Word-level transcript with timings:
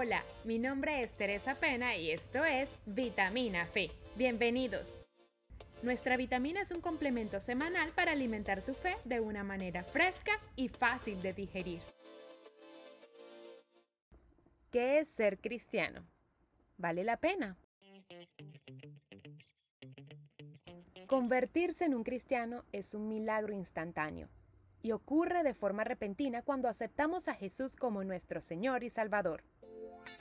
Hola, 0.00 0.22
mi 0.44 0.60
nombre 0.60 1.02
es 1.02 1.14
Teresa 1.14 1.56
Pena 1.56 1.96
y 1.96 2.12
esto 2.12 2.44
es 2.44 2.78
Vitamina 2.86 3.66
Fe. 3.66 3.90
Bienvenidos. 4.14 5.04
Nuestra 5.82 6.16
vitamina 6.16 6.60
es 6.60 6.70
un 6.70 6.80
complemento 6.80 7.40
semanal 7.40 7.90
para 7.90 8.12
alimentar 8.12 8.62
tu 8.62 8.74
fe 8.74 8.96
de 9.04 9.18
una 9.18 9.42
manera 9.42 9.82
fresca 9.82 10.30
y 10.54 10.68
fácil 10.68 11.20
de 11.20 11.32
digerir. 11.32 11.80
¿Qué 14.70 15.00
es 15.00 15.08
ser 15.08 15.40
cristiano? 15.40 16.06
¿Vale 16.76 17.02
la 17.02 17.16
pena? 17.16 17.56
Convertirse 21.08 21.86
en 21.86 21.96
un 21.96 22.04
cristiano 22.04 22.64
es 22.70 22.94
un 22.94 23.08
milagro 23.08 23.52
instantáneo 23.52 24.28
y 24.80 24.92
ocurre 24.92 25.42
de 25.42 25.54
forma 25.54 25.82
repentina 25.82 26.42
cuando 26.42 26.68
aceptamos 26.68 27.26
a 27.26 27.34
Jesús 27.34 27.74
como 27.74 28.04
nuestro 28.04 28.40
Señor 28.42 28.84
y 28.84 28.90
Salvador, 28.90 29.42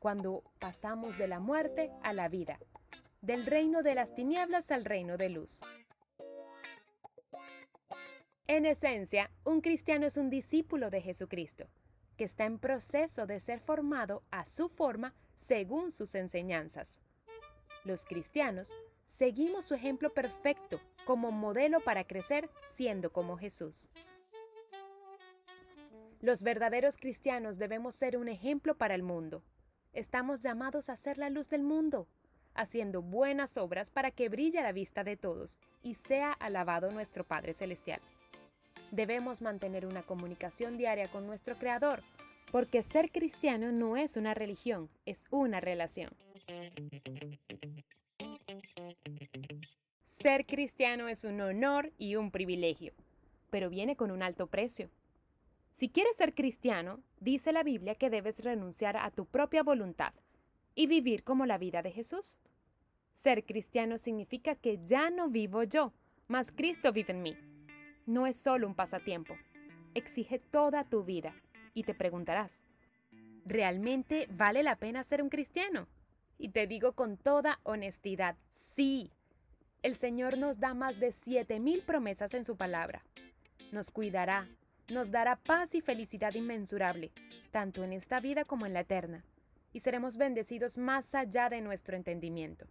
cuando 0.00 0.42
pasamos 0.58 1.16
de 1.18 1.28
la 1.28 1.38
muerte 1.38 1.92
a 2.02 2.12
la 2.12 2.28
vida, 2.28 2.58
del 3.20 3.46
reino 3.46 3.82
de 3.82 3.94
las 3.94 4.14
tinieblas 4.14 4.72
al 4.72 4.84
reino 4.84 5.16
de 5.16 5.28
luz. 5.28 5.60
En 8.48 8.66
esencia, 8.66 9.30
un 9.44 9.60
cristiano 9.60 10.06
es 10.06 10.16
un 10.16 10.30
discípulo 10.30 10.90
de 10.90 11.02
Jesucristo, 11.02 11.68
que 12.16 12.24
está 12.24 12.46
en 12.46 12.58
proceso 12.58 13.26
de 13.26 13.38
ser 13.38 13.60
formado 13.60 14.24
a 14.30 14.46
su 14.46 14.68
forma 14.68 15.14
según 15.36 15.92
sus 15.92 16.14
enseñanzas. 16.14 16.98
Los 17.84 18.04
cristianos 18.04 18.72
seguimos 19.04 19.66
su 19.66 19.74
ejemplo 19.74 20.12
perfecto 20.12 20.80
como 21.04 21.30
modelo 21.30 21.80
para 21.80 22.04
crecer 22.04 22.50
siendo 22.62 23.12
como 23.12 23.36
Jesús. 23.36 23.90
Los 26.20 26.42
verdaderos 26.42 26.96
cristianos 26.96 27.58
debemos 27.58 27.94
ser 27.94 28.16
un 28.16 28.28
ejemplo 28.28 28.76
para 28.76 28.94
el 28.94 29.02
mundo. 29.02 29.42
Estamos 29.92 30.38
llamados 30.38 30.88
a 30.88 30.96
ser 30.96 31.18
la 31.18 31.30
luz 31.30 31.48
del 31.48 31.64
mundo, 31.64 32.06
haciendo 32.54 33.02
buenas 33.02 33.56
obras 33.56 33.90
para 33.90 34.12
que 34.12 34.28
brille 34.28 34.60
a 34.60 34.62
la 34.62 34.70
vista 34.70 35.02
de 35.02 35.16
todos 35.16 35.58
y 35.82 35.96
sea 35.96 36.32
alabado 36.32 36.92
nuestro 36.92 37.24
Padre 37.24 37.54
Celestial. 37.54 38.00
Debemos 38.92 39.42
mantener 39.42 39.86
una 39.86 40.02
comunicación 40.02 40.78
diaria 40.78 41.10
con 41.10 41.26
nuestro 41.26 41.56
Creador, 41.58 42.04
porque 42.52 42.82
ser 42.82 43.10
cristiano 43.10 43.72
no 43.72 43.96
es 43.96 44.16
una 44.16 44.32
religión, 44.32 44.88
es 45.06 45.26
una 45.30 45.60
relación. 45.60 46.10
Ser 50.06 50.46
cristiano 50.46 51.08
es 51.08 51.24
un 51.24 51.40
honor 51.40 51.92
y 51.98 52.14
un 52.14 52.30
privilegio, 52.30 52.92
pero 53.50 53.70
viene 53.70 53.96
con 53.96 54.12
un 54.12 54.22
alto 54.22 54.46
precio. 54.46 54.88
Si 55.72 55.88
quieres 55.88 56.16
ser 56.16 56.34
cristiano, 56.34 57.02
dice 57.20 57.52
la 57.52 57.62
Biblia 57.62 57.94
que 57.94 58.10
debes 58.10 58.44
renunciar 58.44 58.96
a 58.96 59.10
tu 59.10 59.26
propia 59.26 59.62
voluntad 59.62 60.12
y 60.74 60.86
vivir 60.86 61.24
como 61.24 61.46
la 61.46 61.58
vida 61.58 61.82
de 61.82 61.92
Jesús. 61.92 62.38
Ser 63.12 63.44
cristiano 63.44 63.98
significa 63.98 64.54
que 64.54 64.78
ya 64.84 65.10
no 65.10 65.28
vivo 65.28 65.62
yo, 65.62 65.92
mas 66.28 66.52
Cristo 66.52 66.92
vive 66.92 67.12
en 67.12 67.22
mí. 67.22 67.36
No 68.06 68.26
es 68.26 68.36
solo 68.36 68.66
un 68.66 68.74
pasatiempo, 68.74 69.34
exige 69.94 70.38
toda 70.38 70.84
tu 70.84 71.04
vida 71.04 71.34
y 71.74 71.84
te 71.84 71.94
preguntarás, 71.94 72.62
¿realmente 73.44 74.26
vale 74.30 74.62
la 74.62 74.76
pena 74.76 75.04
ser 75.04 75.22
un 75.22 75.28
cristiano? 75.28 75.88
Y 76.38 76.50
te 76.50 76.66
digo 76.66 76.92
con 76.94 77.16
toda 77.16 77.60
honestidad, 77.62 78.36
sí. 78.48 79.10
El 79.82 79.94
Señor 79.94 80.38
nos 80.38 80.58
da 80.58 80.74
más 80.74 81.00
de 81.00 81.08
7.000 81.08 81.84
promesas 81.84 82.34
en 82.34 82.44
su 82.44 82.56
palabra. 82.56 83.04
Nos 83.72 83.90
cuidará, 83.90 84.48
nos 84.90 85.10
dará 85.10 85.36
paz 85.36 85.74
y 85.74 85.80
felicidad 85.80 86.34
inmensurable, 86.34 87.12
tanto 87.50 87.84
en 87.84 87.92
esta 87.92 88.20
vida 88.20 88.44
como 88.44 88.66
en 88.66 88.72
la 88.72 88.80
eterna, 88.80 89.24
y 89.72 89.80
seremos 89.80 90.16
bendecidos 90.16 90.78
más 90.78 91.14
allá 91.14 91.48
de 91.48 91.60
nuestro 91.60 91.96
entendimiento. 91.96 92.66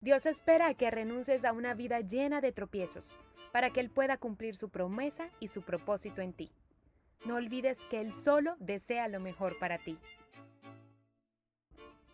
Dios 0.00 0.24
espera 0.26 0.72
que 0.74 0.90
renuncies 0.90 1.44
a 1.44 1.52
una 1.52 1.74
vida 1.74 2.00
llena 2.00 2.40
de 2.40 2.52
tropiezos, 2.52 3.16
para 3.52 3.70
que 3.70 3.80
Él 3.80 3.90
pueda 3.90 4.16
cumplir 4.16 4.56
su 4.56 4.70
promesa 4.70 5.28
y 5.40 5.48
su 5.48 5.62
propósito 5.62 6.22
en 6.22 6.32
ti. 6.32 6.50
No 7.24 7.34
olvides 7.34 7.84
que 7.90 8.00
Él 8.00 8.12
solo 8.12 8.56
desea 8.58 9.08
lo 9.08 9.20
mejor 9.20 9.58
para 9.58 9.78
ti. 9.78 9.98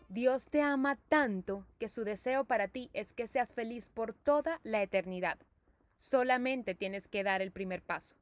Dios 0.09 0.47
te 0.49 0.61
ama 0.61 0.97
tanto 1.09 1.65
que 1.79 1.89
su 1.89 2.03
deseo 2.03 2.45
para 2.45 2.67
ti 2.67 2.89
es 2.93 3.13
que 3.13 3.27
seas 3.27 3.53
feliz 3.53 3.89
por 3.89 4.13
toda 4.13 4.59
la 4.63 4.81
eternidad. 4.81 5.37
Solamente 5.97 6.75
tienes 6.75 7.07
que 7.07 7.23
dar 7.23 7.41
el 7.41 7.51
primer 7.51 7.81
paso. 7.81 8.15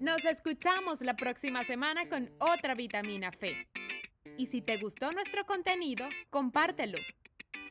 Nos 0.00 0.24
escuchamos 0.24 1.02
la 1.02 1.14
próxima 1.14 1.62
semana 1.62 2.08
con 2.08 2.30
otra 2.38 2.74
vitamina 2.74 3.30
Fe. 3.32 3.68
Y 4.38 4.46
si 4.46 4.62
te 4.62 4.78
gustó 4.78 5.12
nuestro 5.12 5.44
contenido, 5.44 6.08
compártelo. 6.30 6.98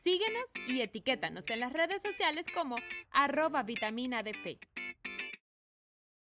Síguenos 0.02 0.50
y 0.68 0.80
etiquétanos 0.80 1.50
en 1.50 1.60
las 1.60 1.72
redes 1.72 2.00
sociales 2.00 2.46
como 2.54 2.76
arroba 3.10 3.64
vitamina 3.64 4.22
de 4.22 4.34
fe. 4.34 4.58